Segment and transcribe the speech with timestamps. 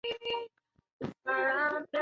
[0.03, 0.41] 最近听说
[0.97, 1.87] 工厂要收掉了